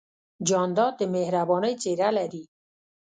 [0.47, 2.43] جانداد د مهربانۍ څېرہ لري.